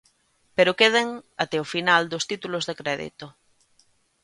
Pero 0.55 0.77
queden 0.81 1.07
até 1.43 1.57
o 1.63 1.69
final 1.73 2.01
dos 2.11 2.27
títulos 2.31 2.63
de 2.65 2.77
crédito. 2.81 3.25